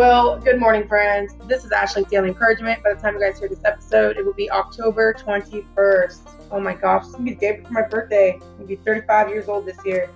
[0.00, 1.34] Well, good morning, friends.
[1.46, 2.82] This is Ashley's Daily Encouragement.
[2.82, 6.46] By the time you guys hear this episode, it will be October 21st.
[6.50, 8.32] Oh my gosh, it's gonna be the day before my birthday.
[8.32, 10.08] I'm gonna be 35 years old this year.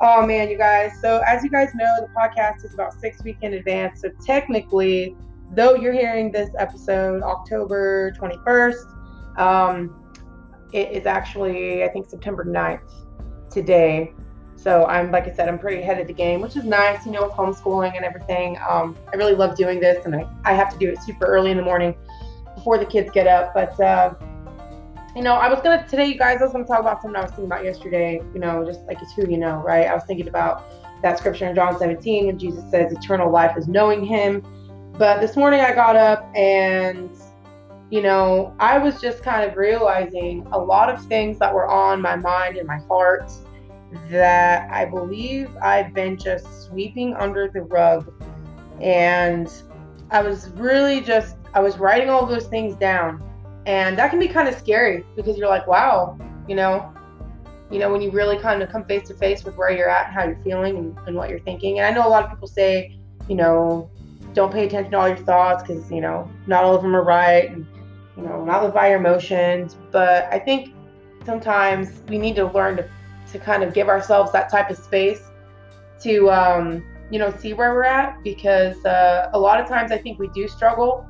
[0.00, 1.00] Oh man, you guys.
[1.00, 4.00] So, as you guys know, the podcast is about six weeks in advance.
[4.00, 5.14] So, technically,
[5.52, 10.12] though you're hearing this episode October 21st, um,
[10.72, 12.80] it is actually, I think, September 9th
[13.48, 14.12] today.
[14.62, 17.12] So I'm, like I said, I'm pretty ahead of the game, which is nice, you
[17.12, 18.58] know, with homeschooling and everything.
[18.68, 21.50] Um, I really love doing this, and I, I have to do it super early
[21.50, 21.94] in the morning
[22.54, 23.54] before the kids get up.
[23.54, 24.14] But, uh,
[25.16, 27.00] you know, I was going to, today, you guys, I was going to talk about
[27.00, 29.86] something I was thinking about yesterday, you know, just like it's who you know, right?
[29.86, 33.66] I was thinking about that scripture in John 17 when Jesus says eternal life is
[33.66, 34.44] knowing him.
[34.98, 37.10] But this morning I got up and,
[37.90, 42.02] you know, I was just kind of realizing a lot of things that were on
[42.02, 43.32] my mind and my heart
[44.08, 48.12] that I believe I've been just sweeping under the rug.
[48.80, 49.50] And
[50.10, 53.22] I was really just, I was writing all those things down.
[53.66, 56.92] And that can be kind of scary because you're like, wow, you know,
[57.70, 60.06] you know, when you really kind of come face to face with where you're at
[60.06, 61.78] and how you're feeling and, and what you're thinking.
[61.78, 62.96] And I know a lot of people say,
[63.28, 63.90] you know,
[64.32, 67.04] don't pay attention to all your thoughts because, you know, not all of them are
[67.04, 67.50] right.
[67.50, 67.66] And,
[68.16, 69.76] you know, not live by your emotions.
[69.92, 70.74] But I think
[71.24, 72.88] sometimes we need to learn to
[73.32, 75.30] to kind of give ourselves that type of space
[76.00, 79.98] to um, you know see where we're at because uh, a lot of times I
[79.98, 81.06] think we do struggle.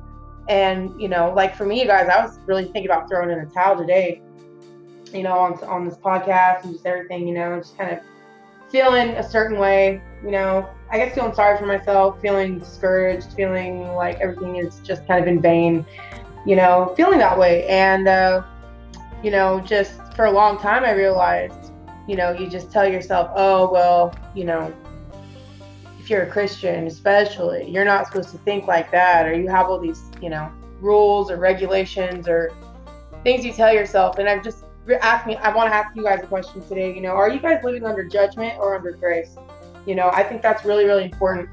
[0.49, 3.45] And you know like for me guys I was really thinking about throwing in a
[3.45, 4.21] towel today
[5.13, 7.99] you know on, on this podcast and just everything you know just kind of
[8.69, 10.67] feeling a certain way you know.
[10.89, 15.27] I guess feeling sorry for myself feeling discouraged feeling like everything is just kind of
[15.27, 15.85] in vain
[16.45, 17.65] you know feeling that way.
[17.67, 18.43] And uh,
[19.23, 21.60] you know just for a long time I realized
[22.07, 24.73] you know, you just tell yourself, oh, well, you know,
[25.99, 29.67] if you're a Christian, especially, you're not supposed to think like that, or you have
[29.67, 32.51] all these, you know, rules or regulations or
[33.23, 34.17] things you tell yourself.
[34.17, 34.65] And I've just
[35.01, 36.93] asked me, I want to ask you guys a question today.
[36.93, 39.35] You know, are you guys living under judgment or under grace?
[39.85, 41.49] You know, I think that's really, really important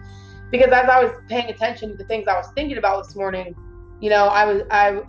[0.50, 3.54] because as I was paying attention to the things I was thinking about this morning,
[4.00, 5.03] you know, I was, I,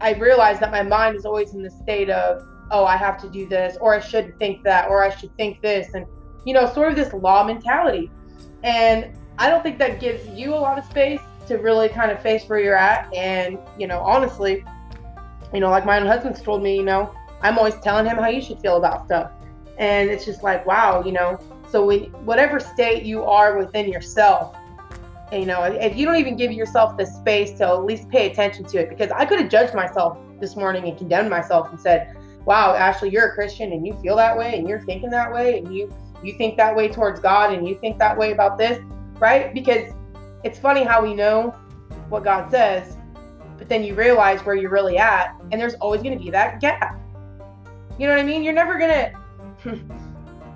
[0.00, 3.28] I realized that my mind is always in the state of oh, I have to
[3.28, 6.06] do this, or I should think that, or I should think this, and
[6.44, 8.10] you know, sort of this law mentality.
[8.62, 12.22] And I don't think that gives you a lot of space to really kind of
[12.22, 13.12] face where you're at.
[13.14, 14.64] And you know, honestly,
[15.52, 18.28] you know, like my own husband's told me, you know, I'm always telling him how
[18.28, 19.32] you should feel about stuff,
[19.78, 21.38] and it's just like, wow, you know.
[21.70, 24.56] So when whatever state you are within yourself,
[25.32, 28.64] you know, if you don't even give yourself the space to at least pay attention
[28.64, 32.16] to it, because I could have judged myself this morning and condemned myself and said,
[32.44, 35.58] wow, Ashley, you're a Christian and you feel that way and you're thinking that way
[35.58, 35.92] and you
[36.22, 38.82] you think that way towards God and you think that way about this,
[39.18, 39.54] right?
[39.54, 39.92] Because
[40.44, 41.54] it's funny how we know
[42.08, 42.96] what God says,
[43.56, 46.60] but then you realize where you're really at, and there's always going to be that
[46.60, 47.00] gap.
[47.98, 48.42] You know what I mean?
[48.42, 48.90] You're never going
[49.62, 49.80] to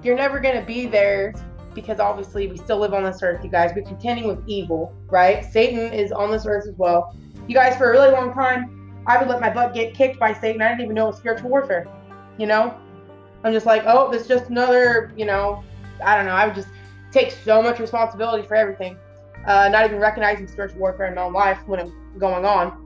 [0.03, 1.35] you're never going to be there
[1.75, 3.73] because obviously we still live on this earth, you guys.
[3.75, 5.45] We're contending with evil, right?
[5.45, 7.17] Satan is on this earth as well.
[7.49, 8.74] You guys, for a really long time,
[9.07, 10.63] I would let my butt get kicked by Satan.
[10.63, 11.87] I didn't even know it was spiritual warfare.
[12.39, 12.79] You know?
[13.45, 15.63] I'm just like, oh, it's just another, you know,
[16.03, 16.33] I don't know.
[16.33, 16.69] I would just
[17.13, 18.97] take so much responsibility for everything,
[19.47, 22.81] uh, not even recognizing spiritual warfare in my own life when it's going on.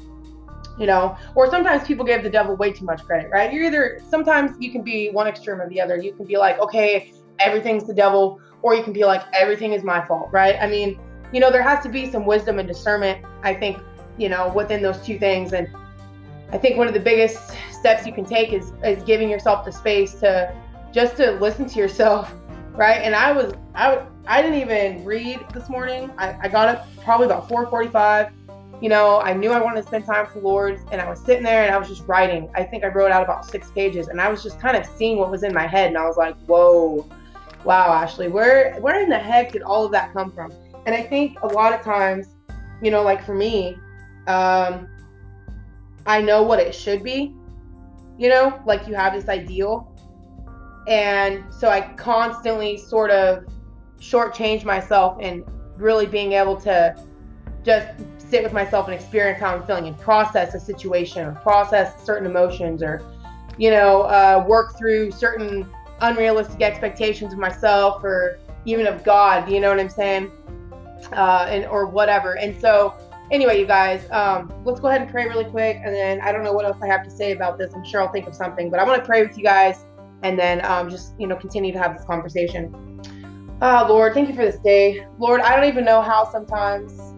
[0.79, 3.53] You know, or sometimes people give the devil way too much credit, right?
[3.53, 5.97] You're either, sometimes you can be one extreme or the other.
[5.97, 9.83] You can be like, okay, everything's the devil, or you can be like, everything is
[9.83, 10.57] my fault, right?
[10.61, 11.01] I mean,
[11.33, 13.79] you know, there has to be some wisdom and discernment, I think,
[14.19, 15.53] you know, within those two things.
[15.53, 15.69] And
[16.51, 19.73] I think one of the biggest steps you can take is is giving yourself the
[19.73, 20.55] space to
[20.93, 22.33] just to listen to yourself,
[22.73, 23.03] right?
[23.03, 26.11] And I was I I didn't even read this morning.
[26.19, 28.33] I, I got up probably about 4:45.
[28.81, 31.19] You know, I knew I wanted to spend time with the Lord, and I was
[31.19, 32.49] sitting there and I was just writing.
[32.55, 35.19] I think I wrote out about six pages, and I was just kind of seeing
[35.19, 37.09] what was in my head, and I was like, "Whoa,
[37.65, 40.53] wow, Ashley, where where in the heck did all of that come from?"
[40.87, 42.29] And I think a lot of times,
[42.81, 43.77] you know, like for me,
[44.29, 44.89] um,
[46.07, 47.35] I know what it should be.
[48.19, 49.95] You know, like you have this ideal.
[50.89, 53.45] And so I constantly sort of
[54.01, 55.45] shortchange myself and
[55.77, 56.97] really being able to
[57.65, 62.05] just sit with myself and experience how I'm feeling and process a situation or process
[62.05, 63.03] certain emotions or,
[63.59, 65.69] you know, uh, work through certain
[66.01, 70.31] unrealistic expectations of myself or even of God, you know what I'm saying?
[71.13, 72.37] Uh, and or whatever.
[72.37, 72.95] And so
[73.31, 75.81] anyway, you guys, um, let's go ahead and pray really quick.
[75.85, 77.73] And then I don't know what else I have to say about this.
[77.75, 79.85] I'm sure I'll think of something, but I want to pray with you guys
[80.23, 83.01] and then um, just, you know, continue to have this conversation.
[83.61, 85.07] Ah, Lord, thank you for this day.
[85.19, 87.09] Lord, I don't even know how sometimes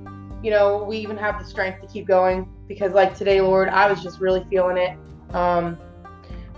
[0.42, 3.90] you know, we even have the strength to keep going because, like today, Lord, I
[3.90, 4.96] was just really feeling it.
[5.34, 5.78] Um,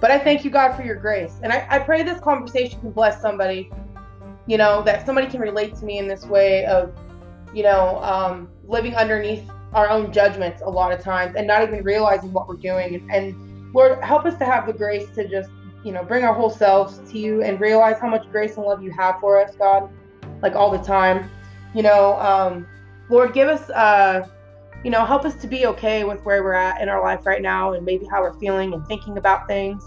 [0.00, 1.40] but I thank you, God, for your grace.
[1.42, 3.70] And I, I pray this conversation can bless somebody,
[4.46, 6.92] you know, that somebody can relate to me in this way of,
[7.54, 11.82] you know, um, living underneath our own judgments a lot of times and not even
[11.82, 13.08] realizing what we're doing.
[13.10, 15.50] And, Lord, help us to have the grace to just,
[15.84, 18.82] you know, bring our whole selves to you and realize how much grace and love
[18.82, 19.90] you have for us, God,
[20.42, 21.30] like all the time.
[21.74, 22.66] You know, um,
[23.08, 24.28] Lord, give us, uh,
[24.84, 27.40] you know, help us to be okay with where we're at in our life right
[27.40, 29.84] now and maybe how we're feeling and thinking about things.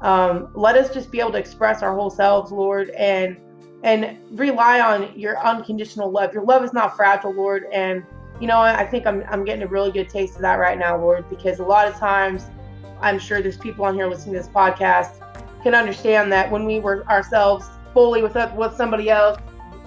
[0.00, 3.38] Um, let us just be able to express our whole selves, Lord, and
[3.84, 6.32] and rely on your unconditional love.
[6.32, 8.02] Your love is not fragile, Lord, and
[8.40, 10.98] you know, I think I'm, I'm getting a really good taste of that right now,
[10.98, 12.46] Lord, because a lot of times
[13.00, 15.20] I'm sure there's people on here listening to this podcast
[15.62, 19.38] can understand that when we were ourselves fully with with somebody else,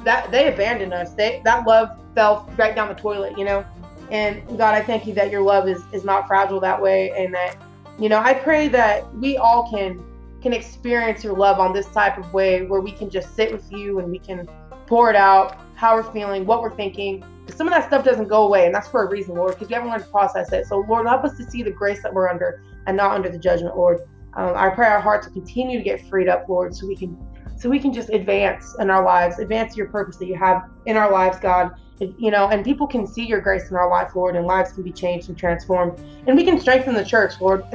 [0.06, 1.14] that they abandoned us.
[1.14, 3.66] They that love fell right down the toilet, you know.
[4.10, 7.34] And God, I thank you that your love is is not fragile that way, and
[7.34, 7.58] that
[8.00, 10.04] you know I pray that we all can
[10.48, 13.70] can experience your love on this type of way where we can just sit with
[13.70, 14.48] you and we can
[14.86, 17.22] pour it out how we're feeling, what we're thinking.
[17.54, 19.74] Some of that stuff doesn't go away, and that's for a reason, Lord, because we
[19.74, 20.66] haven't learned to process it.
[20.66, 23.38] So, Lord, help us to see the grace that we're under and not under the
[23.38, 24.00] judgment, Lord.
[24.36, 27.18] Um, I pray our hearts will continue to get freed up, Lord, so we can
[27.58, 30.96] so we can just advance in our lives, advance your purpose that you have in
[30.96, 31.72] our lives, God.
[32.00, 34.84] You know, and people can see your grace in our life, Lord, and lives can
[34.84, 36.00] be changed and transformed.
[36.26, 37.66] And we can strengthen the church, Lord.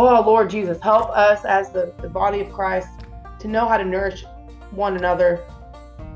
[0.00, 2.88] Oh, Lord Jesus, help us as the, the body of Christ
[3.40, 4.24] to know how to nourish
[4.70, 5.44] one another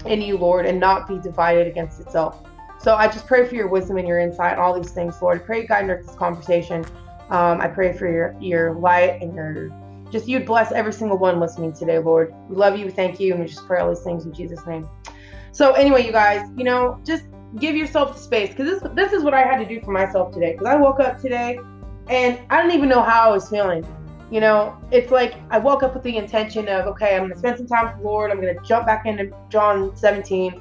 [0.06, 2.44] in you, Lord, and not be divided against itself.
[2.78, 5.40] So I just pray for your wisdom and your insight, all these things, Lord.
[5.40, 6.84] I pray you guide this conversation.
[7.30, 9.70] Um, I pray for your your light and your
[10.12, 12.32] just you'd bless every single one listening today, Lord.
[12.48, 14.88] We love you, thank you, and we just pray all these things in Jesus' name.
[15.50, 17.24] So anyway, you guys, you know, just
[17.56, 20.32] give yourself the space because this this is what I had to do for myself
[20.32, 20.52] today.
[20.52, 21.58] Because I woke up today
[22.12, 23.86] and I don't even know how I was feeling.
[24.30, 27.38] You know, it's like I woke up with the intention of, okay, I'm going to
[27.38, 28.30] spend some time with the Lord.
[28.30, 30.60] I'm going to jump back into John 17.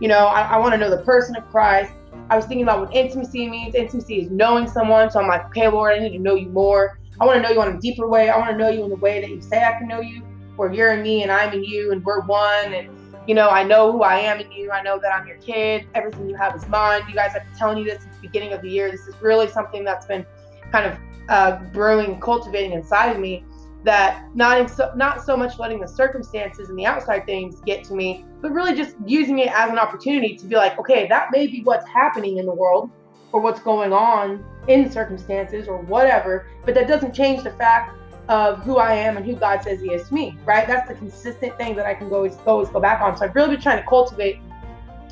[0.00, 1.92] You know, I, I want to know the person of Christ.
[2.28, 3.74] I was thinking about what intimacy means.
[3.74, 5.10] Intimacy is knowing someone.
[5.10, 6.98] So I'm like, okay, Lord, I need to know you more.
[7.20, 8.28] I want to know you on a deeper way.
[8.28, 10.22] I want to know you in the way that you say I can know you,
[10.56, 12.74] where you're in me and I'm in you and we're one.
[12.74, 12.88] And,
[13.26, 14.70] you know, I know who I am in you.
[14.70, 15.86] I know that I'm your kid.
[15.94, 17.02] Everything you have is mine.
[17.08, 18.90] You guys, I've been telling you this since the beginning of the year.
[18.90, 20.26] This is really something that's been
[20.72, 20.98] kind of
[21.28, 23.44] uh, brewing, cultivating inside of me
[23.84, 27.94] that not so, not so much letting the circumstances and the outside things get to
[27.94, 31.46] me, but really just using it as an opportunity to be like, okay, that may
[31.46, 32.90] be what's happening in the world
[33.32, 37.98] or what's going on in circumstances or whatever, but that doesn't change the fact
[38.28, 40.66] of who I am and who God says He is to me, right?
[40.66, 43.16] That's the consistent thing that I can always always go back on.
[43.16, 44.38] So I've really been trying to cultivate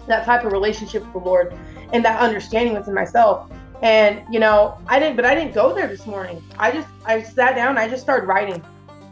[0.06, 1.52] that type of relationship with the Lord
[1.92, 3.50] and that understanding within myself.
[3.82, 6.42] And you know, I didn't, but I didn't go there this morning.
[6.58, 8.62] I just, I sat down, I just started writing,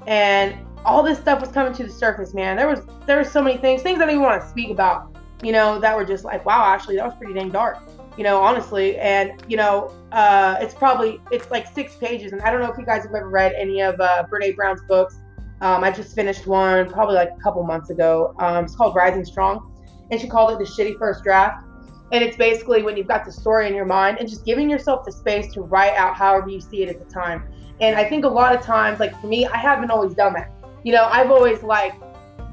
[0.06, 0.54] and
[0.84, 2.56] all this stuff was coming to the surface, man.
[2.56, 5.16] There was, there were so many things, things I didn't even want to speak about,
[5.42, 7.78] you know, that were just like, wow, actually, that was pretty dang dark,
[8.16, 8.98] you know, honestly.
[8.98, 12.76] And you know, uh, it's probably, it's like six pages, and I don't know if
[12.78, 15.16] you guys have ever read any of uh, Brene Brown's books.
[15.62, 18.34] Um, I just finished one probably like a couple months ago.
[18.38, 19.75] Um, it's called Rising Strong,
[20.10, 21.64] and she called it the shitty first draft
[22.12, 25.04] and it's basically when you've got the story in your mind and just giving yourself
[25.04, 27.44] the space to write out however you see it at the time.
[27.80, 30.50] And I think a lot of times, like for me, I haven't always done that.
[30.84, 31.94] You know, I've always like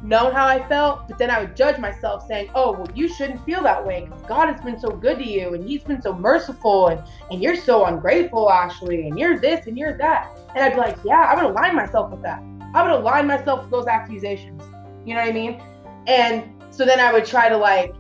[0.03, 3.43] known how I felt, but then I would judge myself saying, oh, well, you shouldn't
[3.45, 6.13] feel that way because God has been so good to you and He's been so
[6.13, 10.38] merciful and, and you're so ungrateful, Ashley, and you're this and you're that.
[10.53, 12.43] And I'd be like, yeah, I would align myself with that.
[12.74, 14.62] I would align myself with those accusations.
[15.05, 15.62] You know what I mean?
[16.07, 17.95] And so then I would try to like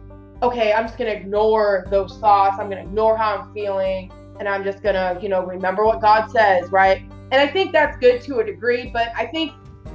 [0.45, 2.57] okay, I'm just gonna ignore those thoughts.
[2.59, 6.29] I'm gonna ignore how I'm feeling, and I'm just gonna, you know, remember what God
[6.29, 7.01] says, right?
[7.31, 9.53] And I think that's good to a degree, but I think,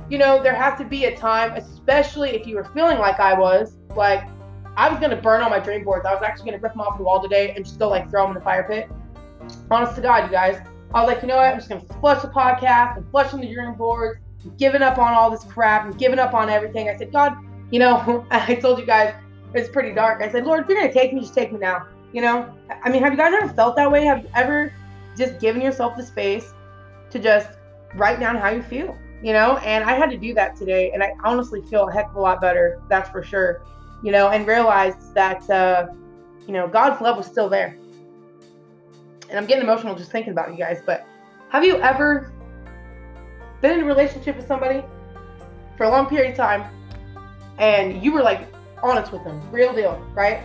[0.08, 3.38] you know, there has to be a time, especially if you were feeling like I
[3.38, 4.28] was, like
[4.76, 6.06] I was gonna burn all my dream boards.
[6.06, 8.22] I was actually gonna rip them off the wall today and just go like throw
[8.22, 8.88] them in the fire pit.
[9.70, 10.60] Honest to God, you guys.
[10.92, 11.52] I was like, you know what?
[11.52, 14.20] I'm just gonna flush the podcast and flush flushing the dream boards,
[14.58, 16.88] giving up on all this crap and giving up on everything.
[16.88, 17.36] I said, God,
[17.70, 19.14] you know, I told you guys
[19.54, 20.22] it's pretty dark.
[20.22, 21.86] I said, Lord, if you're gonna take me, just take me now.
[22.12, 22.52] You know?
[22.82, 24.04] I mean, have you guys ever felt that way?
[24.04, 24.72] Have you ever
[25.16, 26.52] just given yourself the space
[27.10, 27.48] to just
[27.94, 28.96] write down how you feel?
[29.22, 29.58] You know?
[29.58, 32.20] And I had to do that today, and I honestly feel a heck of a
[32.20, 32.80] lot better.
[32.88, 33.62] That's for sure.
[34.02, 35.88] You know, and realized that uh,
[36.46, 37.76] you know God's love was still there.
[39.28, 40.80] And I'm getting emotional just thinking about you guys.
[40.84, 41.06] But
[41.50, 42.32] have you ever
[43.60, 44.82] been in a relationship with somebody
[45.76, 46.64] for a long period of time,
[47.58, 48.48] and you were like
[48.82, 50.42] honest with them, real deal, right?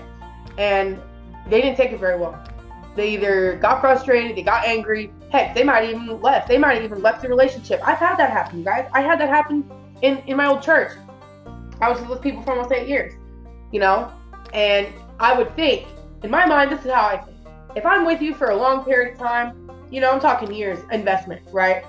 [0.57, 1.01] And
[1.49, 2.41] they didn't take it very well.
[2.95, 5.11] They either got frustrated, they got angry.
[5.31, 6.47] Heck, they might even left.
[6.47, 7.81] They might even left the relationship.
[7.85, 8.89] I've had that happen, guys.
[8.93, 9.69] I had that happen
[10.01, 10.93] in in my old church.
[11.81, 13.13] I was with people for almost eight years,
[13.71, 14.11] you know,
[14.53, 14.87] and
[15.19, 15.87] I would think,
[16.23, 17.37] in my mind, this is how I think.
[17.75, 20.79] If I'm with you for a long period of time, you know, I'm talking years
[20.91, 21.83] investment, right?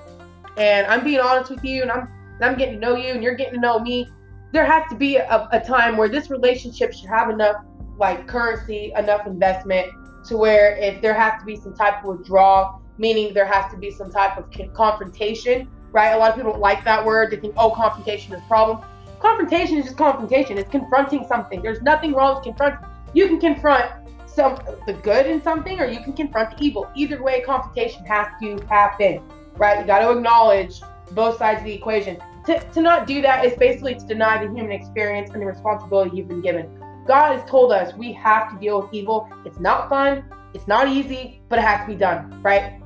[0.57, 3.23] And I'm being honest with you, and I'm and I'm getting to know you, and
[3.23, 4.09] you're getting to know me.
[4.57, 7.57] There has to be a, a time where this relationship should have enough
[7.99, 9.93] like currency, enough investment
[10.29, 13.77] to where if there has to be some type of withdrawal, meaning there has to
[13.77, 16.13] be some type of confrontation, right?
[16.13, 17.33] A lot of people don't like that word.
[17.33, 18.83] They think, oh, confrontation is a problem.
[19.21, 20.57] Confrontation is just confrontation.
[20.57, 21.61] It's confronting something.
[21.61, 22.89] There's nothing wrong with confronting.
[23.13, 23.93] You can confront
[24.27, 26.91] some the good in something, or you can confront the evil.
[26.97, 29.21] Either way, confrontation has to happen,
[29.57, 29.81] right?
[29.81, 30.81] You got to acknowledge
[31.13, 32.17] both sides of the equation.
[32.47, 36.17] To, to not do that is basically to deny the human experience and the responsibility
[36.17, 36.69] you've been given.
[37.07, 39.29] God has told us we have to deal with evil.
[39.45, 40.25] It's not fun,
[40.55, 42.81] it's not easy, but it has to be done, right?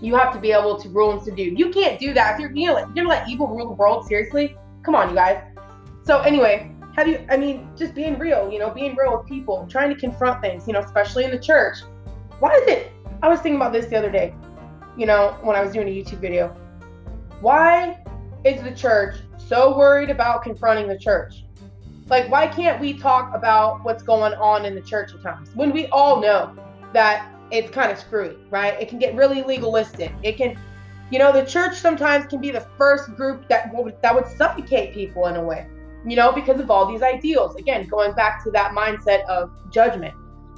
[0.00, 1.54] You have to be able to rule and subdue.
[1.56, 3.74] You can't do that if you're, you know, like, you're gonna let evil rule the
[3.74, 4.06] world.
[4.06, 5.42] Seriously, come on, you guys.
[6.04, 7.24] So anyway, have you?
[7.30, 10.66] I mean, just being real, you know, being real with people, trying to confront things,
[10.66, 11.78] you know, especially in the church.
[12.40, 12.92] Why is it?
[13.22, 14.34] I was thinking about this the other day,
[14.96, 16.48] you know, when I was doing a YouTube video.
[17.40, 17.98] Why
[18.46, 21.44] is the church so worried about confronting the church?
[22.08, 25.72] Like, why can't we talk about what's going on in the church at times when
[25.72, 26.56] we all know
[26.92, 28.80] that it's kind of screwy, right?
[28.80, 30.12] It can get really legalistic.
[30.22, 30.56] It can,
[31.10, 34.94] you know, the church sometimes can be the first group that would that would suffocate
[34.94, 35.66] people in a way,
[36.06, 37.56] you know, because of all these ideals.
[37.56, 40.14] Again, going back to that mindset of judgment,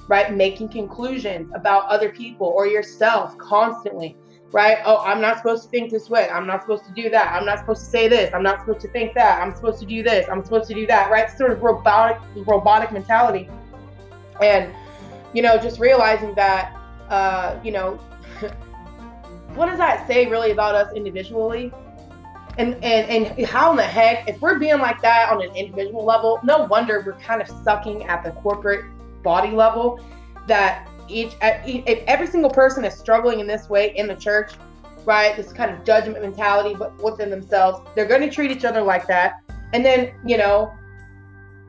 [0.07, 0.35] right?
[0.35, 4.17] Making conclusions about other people or yourself constantly
[4.53, 4.79] right?
[4.85, 6.29] Oh, I'm not supposed to think this way.
[6.29, 7.33] I'm not supposed to do that.
[7.33, 8.33] I'm not supposed to say this.
[8.33, 9.43] I'm not supposed to think that.
[9.43, 10.27] I'm supposed to do this.
[10.29, 11.31] I'm supposed to do that, right?
[11.31, 13.49] Sort of robotic, robotic mentality.
[14.43, 14.73] And,
[15.35, 16.75] you know, just realizing that,
[17.11, 17.97] uh, you know,
[19.55, 21.73] what does that say really about us individually?
[22.57, 26.05] And, and and how in the heck, if we're being like that on an individual
[26.05, 28.85] level, no wonder we're kind of sucking at the corporate
[29.23, 30.05] body level
[30.49, 34.53] that each if every single person is struggling in this way in the church
[35.05, 38.83] right this kind of judgment mentality but within themselves they're going to treat each other
[38.83, 39.43] like that.
[39.73, 40.73] And then you know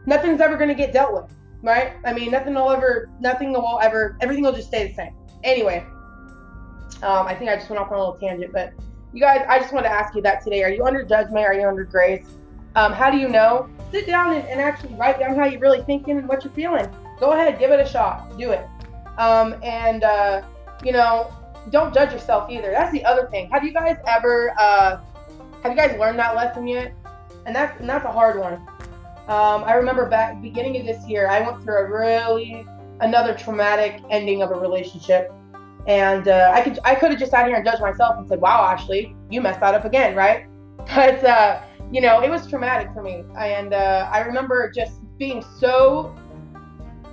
[0.06, 1.94] nothing's ever going to get dealt with right?
[2.06, 5.14] I mean nothing will ever nothing will ever everything will just stay the same.
[5.44, 5.86] Anyway
[7.02, 8.74] um, i think i just went off on a little tangent but
[9.14, 10.64] you guys i just want to ask you that today.
[10.64, 11.46] Are you under judgment?
[11.46, 12.26] Are you under grace?
[12.76, 13.68] Um, how do you know?
[13.92, 16.88] Sit down and, and actually write down how you're really thinking and what you're feeling.
[17.20, 18.38] Go ahead give it a shot.
[18.38, 18.68] Do it
[19.20, 20.42] um, and, uh,
[20.84, 21.32] you know,
[21.70, 22.72] don't judge yourself either.
[22.72, 23.50] That's the other thing.
[23.52, 25.00] Have you guys ever, uh,
[25.62, 26.94] have you guys learned that lesson yet?
[27.46, 28.54] And that's, and that's a hard one.
[29.30, 32.66] Um, I remember back beginning of this year, I went through a really,
[33.02, 35.32] another traumatic ending of a relationship.
[35.86, 38.42] And uh, I could I could have just sat here and judged myself and said,
[38.42, 40.46] "Wow, Ashley, you messed that up again, right?"
[40.96, 41.62] But uh,
[41.92, 46.16] you know, it was traumatic for me, and uh, I remember just being so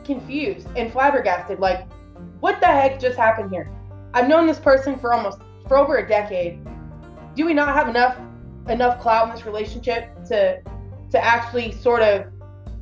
[0.04, 1.58] confused and flabbergasted.
[1.58, 1.86] Like,
[2.40, 3.70] what the heck just happened here?
[4.14, 5.38] I've known this person for almost
[5.68, 6.58] for over a decade.
[7.34, 8.16] Do we not have enough
[8.68, 10.60] enough clout in this relationship to
[11.10, 12.26] to actually sort of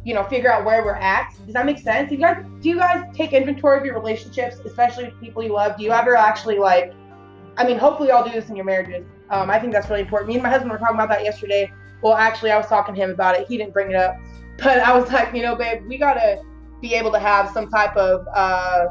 [0.05, 1.35] you know figure out where we're at?
[1.45, 2.09] Does that make sense?
[2.11, 5.53] Do you guys do you guys take inventory of your relationships, especially with people you
[5.53, 5.77] love?
[5.77, 6.93] Do you ever actually like?
[7.57, 9.07] I mean, hopefully, y'all do this in your marriages.
[9.31, 10.29] Um, I think that's really important.
[10.29, 11.73] Me and my husband were talking about that yesterday.
[12.03, 13.47] Well, actually, I was talking to him about it.
[13.47, 14.17] He didn't bring it up,
[14.59, 16.43] but I was like, you know, babe, we gotta
[16.81, 18.87] be able to have some type of uh,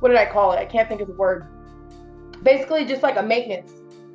[0.00, 0.58] what did I call it?
[0.58, 1.46] I can't think of the word.
[2.42, 3.72] Basically, just like a maintenance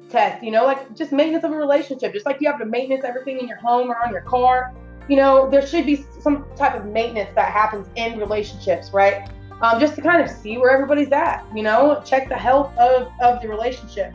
[0.09, 3.03] test, you know, like just maintenance of a relationship, just like you have to maintenance
[3.05, 4.73] everything in your home or on your car.
[5.07, 9.29] You know, there should be some type of maintenance that happens in relationships, right?
[9.61, 13.07] Um, just to kind of see where everybody's at, you know, check the health of,
[13.21, 14.13] of the relationship.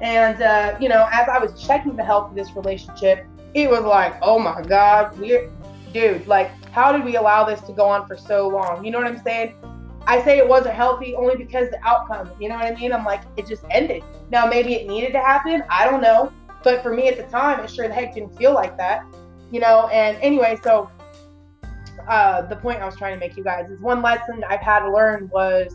[0.00, 3.24] And, uh, you know, as I was checking the health of this relationship,
[3.54, 5.50] it was like, oh my God, we're,
[5.92, 8.84] dude, like, how did we allow this to go on for so long?
[8.84, 9.54] You know what I'm saying?
[10.06, 12.92] I say it wasn't healthy only because the outcome, you know what I mean?
[12.92, 14.02] I'm like, it just ended.
[14.30, 15.62] Now, maybe it needed to happen.
[15.70, 16.32] I don't know.
[16.62, 19.04] But for me at the time, it sure the heck didn't feel like that,
[19.50, 19.88] you know?
[19.88, 20.90] And anyway, so
[22.08, 24.80] uh, the point I was trying to make you guys is one lesson I've had
[24.80, 25.74] to learn was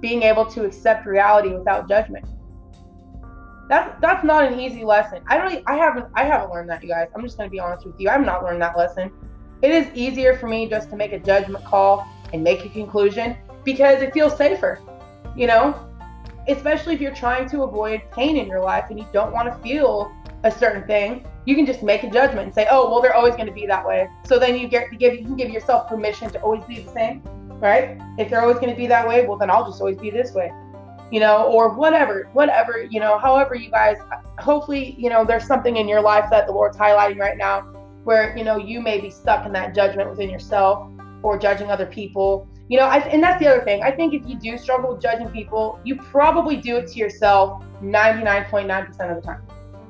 [0.00, 2.26] being able to accept reality without judgment.
[3.68, 5.22] That's that's not an easy lesson.
[5.26, 7.08] I don't I haven't I haven't learned that, you guys.
[7.14, 8.10] I'm just gonna be honest with you.
[8.10, 9.10] I've not learned that lesson.
[9.62, 13.36] It is easier for me just to make a judgment call and make a conclusion
[13.64, 14.80] because it feels safer,
[15.34, 15.74] you know?
[16.48, 19.58] Especially if you're trying to avoid pain in your life and you don't want to
[19.60, 20.12] feel
[20.44, 23.34] a certain thing, you can just make a judgment and say, "Oh, well, they're always
[23.34, 25.88] going to be that way." So then you get to give you can give yourself
[25.88, 27.22] permission to always be the same,
[27.60, 27.98] right?
[28.18, 30.32] If they're always going to be that way, well, then I'll just always be this
[30.34, 30.50] way.
[31.10, 33.96] you know, or whatever, whatever, you know, however you guys,
[34.38, 37.60] hopefully, you know, there's something in your life that the Lord's highlighting right now
[38.04, 40.90] where, you know, you may be stuck in that judgment within yourself
[41.22, 42.48] or judging other people.
[42.68, 43.82] You know, I, and that's the other thing.
[43.82, 47.62] I think if you do struggle with judging people, you probably do it to yourself
[47.82, 49.42] 99.9% of the time.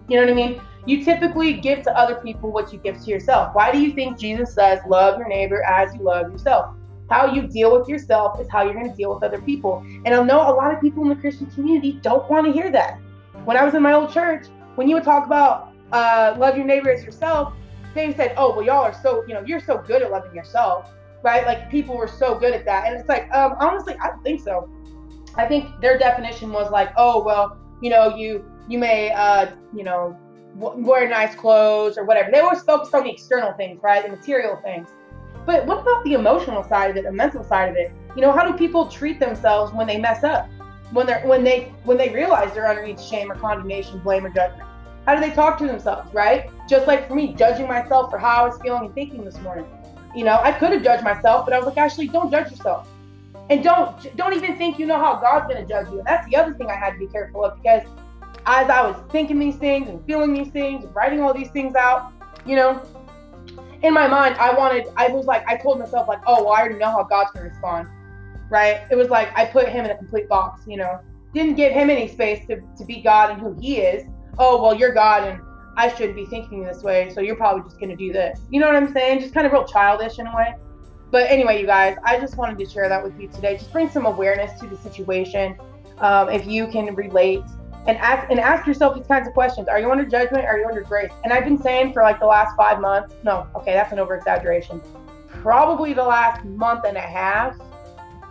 [0.09, 0.61] You know what I mean?
[0.87, 3.55] You typically give to other people what you give to yourself.
[3.55, 6.75] Why do you think Jesus says, love your neighbor as you love yourself?
[7.09, 9.85] How you deal with yourself is how you're going to deal with other people.
[10.05, 12.71] And I know a lot of people in the Christian community don't want to hear
[12.73, 12.99] that.
[13.45, 16.67] When I was in my old church, when you would talk about uh, love your
[16.67, 17.55] neighbor as yourself,
[17.95, 20.91] they said, "Oh, well, y'all are so you know you're so good at loving yourself,
[21.25, 24.23] right?" Like people were so good at that, and it's like, um, honestly, I don't
[24.23, 24.69] think so.
[25.37, 29.83] I think their definition was like, "Oh, well, you know, you you may uh, you
[29.83, 30.17] know
[30.57, 34.61] wear nice clothes or whatever." They always focused on the external things, right, the material
[34.63, 34.89] things.
[35.47, 37.93] But what about the emotional side of it, the mental side of it?
[38.17, 40.49] You know, how do people treat themselves when they mess up?
[40.93, 44.69] When they're when they when they realize they're underneath shame or condemnation, blame or judgment?
[45.07, 46.49] How do they talk to themselves, right?
[46.69, 49.67] Just like for me, judging myself for how I was feeling and thinking this morning.
[50.15, 52.89] You know, I could have judged myself, but I was like, actually, don't judge yourself.
[53.51, 55.99] And don't don't even think you know how God's gonna judge you.
[55.99, 57.83] And that's the other thing I had to be careful of because
[58.47, 61.75] as I was thinking these things and feeling these things, and writing all these things
[61.75, 62.13] out,
[62.47, 62.83] you know,
[63.83, 66.61] in my mind, I wanted, I was like, I told myself, like, oh, well, I
[66.61, 67.89] already know how God's to respond,
[68.51, 68.83] right?
[68.91, 71.01] It was like I put him in a complete box, you know,
[71.33, 74.07] didn't give him any space to, to be God and who he is.
[74.39, 75.41] Oh, well, you're God and
[75.77, 78.41] I shouldn't be thinking this way, so you're probably just to do this.
[78.51, 79.21] You know what I'm saying?
[79.21, 80.55] Just kind of real childish in a way.
[81.11, 83.57] But anyway, you guys, I just wanted to share that with you today.
[83.57, 85.57] Just bring some awareness to the situation.
[85.99, 87.45] Um, if you can relate
[87.87, 89.69] and ask and ask yourself these kinds of questions.
[89.69, 90.45] Are you under judgment?
[90.45, 91.13] Are you under grace?
[91.23, 94.17] And I've been saying for like the last five months, no, okay, that's an over
[94.17, 94.81] exaggeration.
[95.29, 97.57] Probably the last month and a half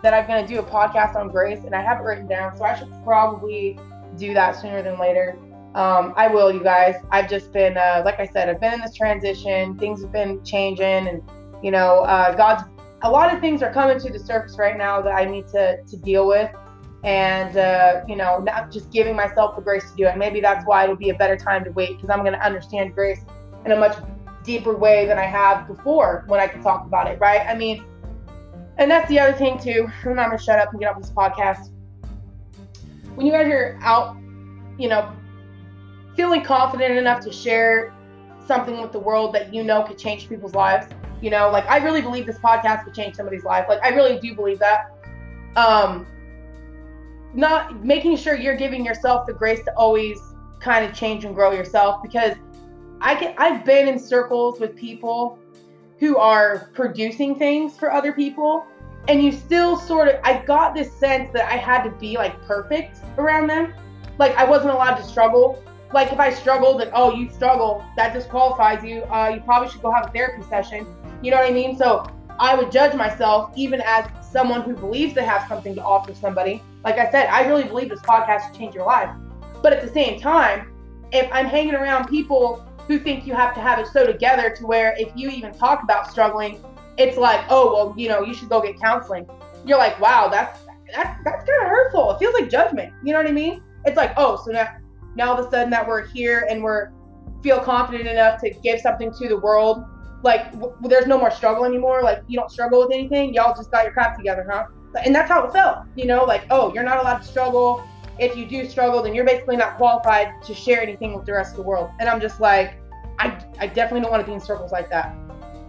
[0.02, 2.64] that I'm gonna do a podcast on grace, and I have it written down, so
[2.64, 3.80] I should probably
[4.18, 5.38] do that sooner than later.
[5.76, 6.96] Um, I will, you guys.
[7.12, 9.78] I've just been, uh, like I said, I've been in this transition.
[9.78, 11.24] Things have been changing, and
[11.64, 12.64] you know, uh, God's
[13.04, 15.82] a lot of things are coming to the surface right now that I need to
[15.84, 16.50] to deal with.
[17.04, 20.18] And uh, you know not just giving myself the grace to do it.
[20.18, 22.96] Maybe that's why it'll be a better time to wait because i'm going to understand
[22.96, 23.20] grace
[23.66, 23.98] in a much
[24.44, 27.42] deeper way than i have before when i can talk about it right?
[27.48, 27.86] I mean
[28.78, 29.88] and that's the other thing too.
[30.06, 31.70] I'm going to shut up and get off this podcast.
[33.16, 34.18] When you guys are out
[34.80, 35.12] you know
[36.16, 37.94] feeling confident enough to share
[38.46, 40.88] something with the world that you know could change people's lives
[41.22, 44.20] you know like i really believe this podcast could change somebody's life like i really
[44.20, 44.92] do believe that
[45.56, 46.06] um
[47.34, 50.20] not making sure you're giving yourself the grace to always
[50.60, 52.36] kind of change and grow yourself because
[53.02, 55.38] I can I've been in circles with people
[56.00, 58.66] who are producing things for other people
[59.08, 62.42] and you still sort of I got this sense that I had to be like
[62.44, 63.74] perfect around them.
[64.18, 65.62] Like I wasn't allowed to struggle.
[65.94, 69.04] Like if I struggled and oh you struggle, that disqualifies you.
[69.04, 70.88] Uh, you probably should go have a therapy session.
[71.22, 71.78] You know what I mean?
[71.78, 72.06] So
[72.40, 76.64] I would judge myself even as someone who believes they have something to offer somebody.
[76.84, 79.10] Like I said, I really believe this podcast will change your life.
[79.62, 80.74] But at the same time,
[81.12, 84.66] if I'm hanging around people who think you have to have it so together to
[84.66, 86.60] where if you even talk about struggling,
[86.98, 89.28] it's like, oh well, you know, you should go get counseling.
[89.66, 90.60] You're like, wow, that's
[90.94, 92.12] that's that's kind of hurtful.
[92.12, 92.94] It feels like judgment.
[93.04, 93.62] You know what I mean?
[93.86, 94.68] It's like, oh, so now
[95.16, 96.92] now all of a sudden that we're here and we're
[97.42, 99.84] feel confident enough to give something to the world
[100.24, 102.02] like w- there's no more struggle anymore.
[102.02, 103.34] Like you don't struggle with anything.
[103.34, 104.66] Y'all just got your crap together, huh?
[105.06, 105.80] And that's how it felt.
[105.96, 107.84] You know, like oh, you're not allowed to struggle.
[108.20, 111.52] If you do struggle, then you're basically not qualified to share anything with the rest
[111.52, 111.90] of the world.
[112.00, 112.76] And I'm just like,
[113.18, 115.16] I, I definitely don't want to be in circles like that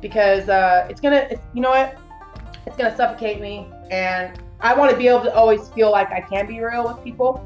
[0.03, 1.99] because uh, it's gonna, it's, you know what?
[2.67, 6.21] It's gonna suffocate me, and I want to be able to always feel like I
[6.21, 7.43] can be real with people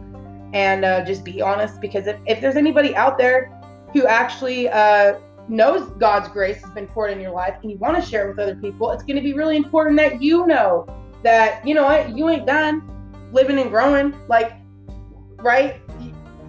[0.53, 1.81] and uh, just be honest.
[1.81, 3.53] Because if, if there's anybody out there
[3.93, 8.03] who actually uh, knows God's grace has been poured in your life and you want
[8.03, 10.87] to share it with other people, it's going to be really important that you know
[11.23, 12.83] that, you know what, you ain't done
[13.33, 14.15] living and growing.
[14.29, 14.53] Like,
[15.37, 15.81] right?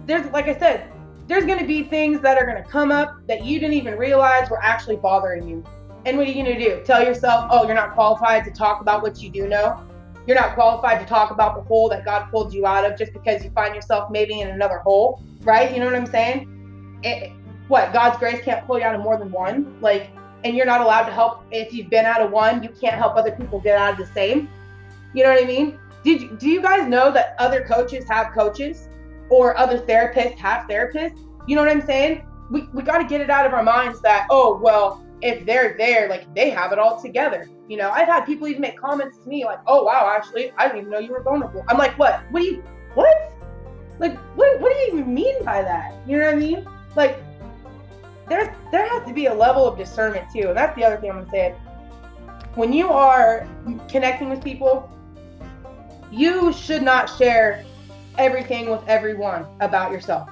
[0.06, 0.90] There's, like I said,
[1.26, 3.96] there's going to be things that are going to come up that you didn't even
[3.96, 5.64] realize were actually bothering you.
[6.06, 6.82] And what are you going to do?
[6.84, 9.80] Tell yourself, oh, you're not qualified to talk about what you do know?
[10.30, 13.12] You're not qualified to talk about the hole that God pulled you out of just
[13.12, 15.72] because you find yourself maybe in another hole, right?
[15.72, 17.00] You know what I'm saying?
[17.02, 17.32] It,
[17.66, 20.10] what God's grace can't pull you out of more than one, like,
[20.44, 23.16] and you're not allowed to help if you've been out of one, you can't help
[23.16, 24.48] other people get out of the same.
[25.14, 25.80] You know what I mean?
[26.04, 28.88] Did you, do you guys know that other coaches have coaches
[29.30, 31.18] or other therapists have therapists?
[31.48, 32.24] You know what I'm saying?
[32.52, 35.76] We, we got to get it out of our minds that, oh, well, if they're
[35.76, 37.48] there, like they have it all together.
[37.68, 40.66] You know, I've had people even make comments to me like, oh, wow, actually, I
[40.66, 41.64] didn't even know you were vulnerable.
[41.68, 42.22] I'm like, what?
[42.30, 43.32] What do you, what?
[43.98, 45.94] Like, what, what do you even mean by that?
[46.06, 46.66] You know what I mean?
[46.96, 47.22] Like,
[48.30, 51.10] there's there has to be a level of discernment too, and that's the other thing
[51.10, 51.54] I'm gonna say.
[52.54, 53.46] When you are
[53.88, 54.90] connecting with people,
[56.10, 57.64] you should not share
[58.18, 60.30] everything with everyone about yourself,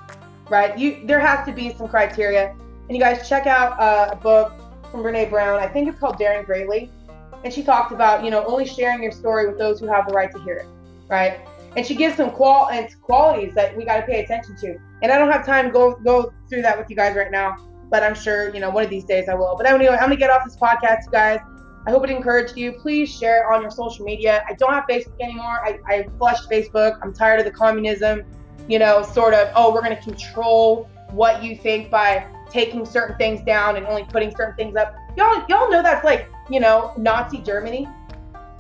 [0.48, 0.76] right?
[0.78, 2.54] You there has to be some criteria,
[2.88, 4.52] and you guys check out uh, a book
[4.90, 5.58] from Brene Brown.
[5.60, 6.90] I think it's called Daring Greatly,
[7.44, 10.14] and she talks about you know only sharing your story with those who have the
[10.14, 10.66] right to hear it,
[11.08, 11.40] right?
[11.76, 14.78] And she gives some qual and qualities that we got to pay attention to.
[15.02, 17.56] And I don't have time to go go through that with you guys right now,
[17.90, 19.54] but I'm sure you know one of these days I will.
[19.56, 21.40] But anyway, I'm gonna get off this podcast, you guys.
[21.86, 22.72] I hope it encouraged you.
[22.72, 24.44] Please share it on your social media.
[24.46, 25.64] I don't have Facebook anymore.
[25.64, 26.98] I, I flushed Facebook.
[27.00, 28.24] I'm tired of the communism,
[28.68, 33.40] you know, sort of, oh, we're to control what you think by taking certain things
[33.42, 34.94] down and only putting certain things up.
[35.16, 37.88] Y'all, y'all know that's like, you know, Nazi Germany.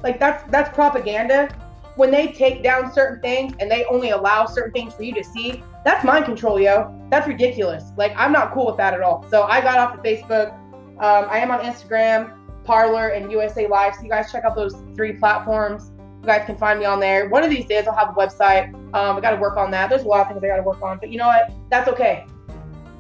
[0.02, 1.48] Like that's that's propaganda.
[1.96, 5.24] When they take down certain things and they only allow certain things for you to
[5.24, 6.94] see, that's mind control, yo.
[7.10, 7.84] That's ridiculous.
[7.96, 9.24] Like I'm not cool with that at all.
[9.30, 10.52] So I got off of Facebook.
[11.00, 12.38] Um, I am on Instagram.
[12.68, 13.94] Parler, and USA Live.
[13.94, 15.90] So you guys check out those three platforms.
[16.20, 17.26] You guys can find me on there.
[17.30, 18.74] One of these days I'll have a website.
[18.94, 19.88] Um, I got to work on that.
[19.88, 21.50] There's a lot of things I got to work on, but you know what?
[21.70, 22.26] That's okay.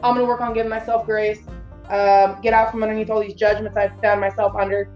[0.02, 1.40] I'm gonna work on giving myself grace.
[1.88, 4.90] Um, get out from underneath all these judgments I've found myself under,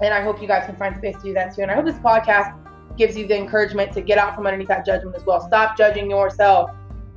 [0.00, 1.62] and I hope you guys can find space to do that too.
[1.62, 2.56] And I hope this podcast
[2.96, 5.40] gives you the encouragement to get out from underneath that judgment as well.
[5.40, 6.70] Stop judging yourself.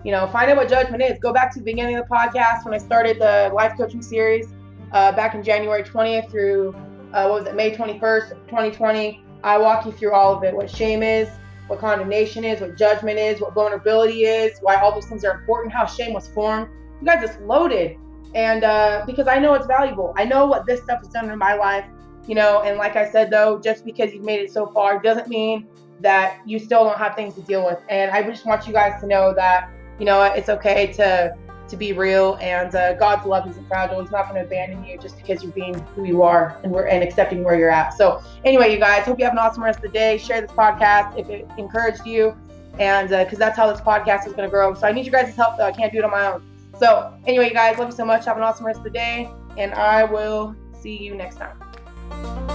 [0.03, 1.17] You know, find out what judgment is.
[1.19, 4.47] Go back to the beginning of the podcast when I started the life coaching series
[4.91, 6.75] uh, back in January 20th through
[7.13, 9.23] uh, what was it, May 21st, 2020.
[9.43, 11.29] I walk you through all of it what shame is,
[11.67, 15.73] what condemnation is, what judgment is, what vulnerability is, why all those things are important,
[15.73, 16.67] how shame was formed.
[17.03, 17.97] You guys just loaded.
[18.33, 21.37] And uh, because I know it's valuable, I know what this stuff has done in
[21.37, 21.85] my life,
[22.27, 22.61] you know.
[22.61, 25.67] And like I said, though, just because you've made it so far doesn't mean
[25.99, 27.79] that you still don't have things to deal with.
[27.89, 31.35] And I just want you guys to know that, you know, it's okay to
[31.67, 34.01] to be real, and uh, God's love isn't fragile.
[34.01, 36.87] He's not going to abandon you just because you're being who you are and we're
[36.87, 37.93] and accepting where you're at.
[37.93, 40.17] So anyway, you guys, hope you have an awesome rest of the day.
[40.17, 42.33] Share this podcast if it encouraged you,
[42.79, 44.73] and because uh, that's how this podcast is going to grow.
[44.73, 45.57] So I need you guys' help.
[45.57, 46.43] Though I can't do it on my own.
[46.83, 48.25] So, anyway, guys, love you so much.
[48.25, 52.52] Have an awesome rest of the day, and I will see you next time.